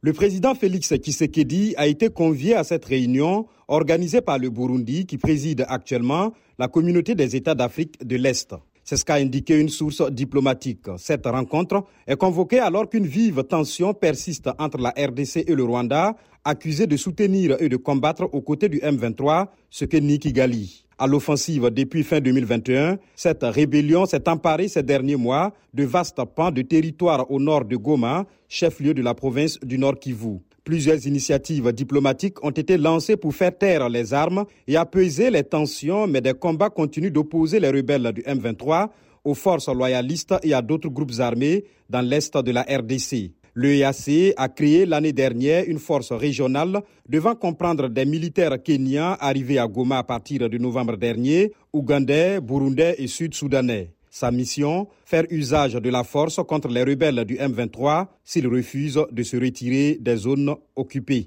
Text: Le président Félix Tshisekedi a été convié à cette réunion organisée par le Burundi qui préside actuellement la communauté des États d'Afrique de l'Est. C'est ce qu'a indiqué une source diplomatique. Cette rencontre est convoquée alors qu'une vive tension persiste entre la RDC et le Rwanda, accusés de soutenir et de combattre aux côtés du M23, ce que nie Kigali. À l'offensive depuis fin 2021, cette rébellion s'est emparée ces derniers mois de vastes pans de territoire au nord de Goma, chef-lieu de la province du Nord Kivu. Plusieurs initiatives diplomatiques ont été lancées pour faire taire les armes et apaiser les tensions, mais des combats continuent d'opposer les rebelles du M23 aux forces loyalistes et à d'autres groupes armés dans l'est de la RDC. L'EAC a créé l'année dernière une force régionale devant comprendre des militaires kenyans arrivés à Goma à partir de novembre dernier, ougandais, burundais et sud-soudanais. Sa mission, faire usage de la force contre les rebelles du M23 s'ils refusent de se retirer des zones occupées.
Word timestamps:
Le 0.00 0.12
président 0.12 0.54
Félix 0.54 0.94
Tshisekedi 0.94 1.74
a 1.76 1.88
été 1.88 2.08
convié 2.08 2.54
à 2.54 2.62
cette 2.62 2.84
réunion 2.84 3.46
organisée 3.66 4.20
par 4.20 4.38
le 4.38 4.48
Burundi 4.48 5.06
qui 5.06 5.18
préside 5.18 5.64
actuellement 5.68 6.34
la 6.56 6.68
communauté 6.68 7.16
des 7.16 7.34
États 7.34 7.56
d'Afrique 7.56 8.06
de 8.06 8.14
l'Est. 8.14 8.54
C'est 8.88 8.96
ce 8.96 9.04
qu'a 9.04 9.16
indiqué 9.16 9.60
une 9.60 9.68
source 9.68 10.00
diplomatique. 10.10 10.86
Cette 10.96 11.26
rencontre 11.26 11.84
est 12.06 12.16
convoquée 12.16 12.58
alors 12.58 12.88
qu'une 12.88 13.04
vive 13.06 13.44
tension 13.44 13.92
persiste 13.92 14.48
entre 14.58 14.78
la 14.78 14.94
RDC 14.96 15.44
et 15.46 15.54
le 15.54 15.62
Rwanda, 15.62 16.16
accusés 16.42 16.86
de 16.86 16.96
soutenir 16.96 17.60
et 17.60 17.68
de 17.68 17.76
combattre 17.76 18.30
aux 18.32 18.40
côtés 18.40 18.70
du 18.70 18.78
M23, 18.78 19.48
ce 19.68 19.84
que 19.84 19.98
nie 19.98 20.18
Kigali. 20.18 20.86
À 20.96 21.06
l'offensive 21.06 21.68
depuis 21.68 22.02
fin 22.02 22.22
2021, 22.22 22.96
cette 23.14 23.42
rébellion 23.42 24.06
s'est 24.06 24.26
emparée 24.26 24.68
ces 24.68 24.82
derniers 24.82 25.16
mois 25.16 25.52
de 25.74 25.84
vastes 25.84 26.24
pans 26.34 26.50
de 26.50 26.62
territoire 26.62 27.30
au 27.30 27.38
nord 27.38 27.66
de 27.66 27.76
Goma, 27.76 28.24
chef-lieu 28.48 28.94
de 28.94 29.02
la 29.02 29.12
province 29.12 29.60
du 29.60 29.76
Nord 29.76 29.98
Kivu. 29.98 30.38
Plusieurs 30.68 31.06
initiatives 31.06 31.72
diplomatiques 31.72 32.44
ont 32.44 32.50
été 32.50 32.76
lancées 32.76 33.16
pour 33.16 33.34
faire 33.34 33.56
taire 33.56 33.88
les 33.88 34.12
armes 34.12 34.44
et 34.66 34.76
apaiser 34.76 35.30
les 35.30 35.42
tensions, 35.42 36.06
mais 36.06 36.20
des 36.20 36.34
combats 36.34 36.68
continuent 36.68 37.10
d'opposer 37.10 37.58
les 37.58 37.70
rebelles 37.70 38.12
du 38.12 38.20
M23 38.20 38.90
aux 39.24 39.32
forces 39.32 39.70
loyalistes 39.70 40.34
et 40.42 40.52
à 40.52 40.60
d'autres 40.60 40.90
groupes 40.90 41.20
armés 41.20 41.64
dans 41.88 42.02
l'est 42.02 42.36
de 42.36 42.50
la 42.50 42.64
RDC. 42.64 43.32
L'EAC 43.54 44.34
a 44.36 44.50
créé 44.50 44.84
l'année 44.84 45.14
dernière 45.14 45.64
une 45.66 45.78
force 45.78 46.12
régionale 46.12 46.82
devant 47.08 47.34
comprendre 47.34 47.88
des 47.88 48.04
militaires 48.04 48.62
kenyans 48.62 49.16
arrivés 49.20 49.58
à 49.58 49.66
Goma 49.66 49.96
à 49.96 50.04
partir 50.04 50.50
de 50.50 50.58
novembre 50.58 50.98
dernier, 50.98 51.50
ougandais, 51.72 52.42
burundais 52.42 52.94
et 52.98 53.06
sud-soudanais. 53.06 53.94
Sa 54.10 54.30
mission, 54.30 54.88
faire 55.04 55.24
usage 55.30 55.74
de 55.74 55.90
la 55.90 56.04
force 56.04 56.40
contre 56.46 56.68
les 56.68 56.82
rebelles 56.82 57.24
du 57.24 57.36
M23 57.36 58.06
s'ils 58.24 58.46
refusent 58.46 59.04
de 59.10 59.22
se 59.22 59.36
retirer 59.36 59.98
des 60.00 60.16
zones 60.16 60.54
occupées. 60.76 61.26